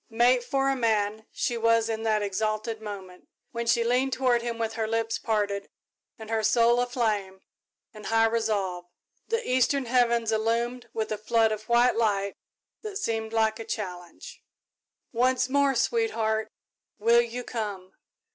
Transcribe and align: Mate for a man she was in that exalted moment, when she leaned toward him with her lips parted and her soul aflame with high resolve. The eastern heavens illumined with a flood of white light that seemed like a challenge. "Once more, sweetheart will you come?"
Mate 0.09 0.43
for 0.43 0.67
a 0.67 0.75
man 0.75 1.27
she 1.31 1.57
was 1.59 1.87
in 1.87 2.01
that 2.01 2.23
exalted 2.23 2.81
moment, 2.81 3.27
when 3.51 3.67
she 3.67 3.83
leaned 3.83 4.13
toward 4.13 4.41
him 4.41 4.57
with 4.57 4.73
her 4.73 4.87
lips 4.87 5.19
parted 5.19 5.69
and 6.17 6.31
her 6.31 6.41
soul 6.41 6.79
aflame 6.79 7.41
with 7.93 8.07
high 8.07 8.25
resolve. 8.25 8.85
The 9.27 9.47
eastern 9.47 9.85
heavens 9.85 10.31
illumined 10.31 10.89
with 10.91 11.11
a 11.11 11.19
flood 11.19 11.51
of 11.51 11.69
white 11.69 11.95
light 11.95 12.33
that 12.81 12.97
seemed 12.97 13.31
like 13.31 13.59
a 13.59 13.63
challenge. 13.63 14.41
"Once 15.11 15.47
more, 15.49 15.75
sweetheart 15.75 16.51
will 16.97 17.21
you 17.21 17.43
come?" 17.43 17.91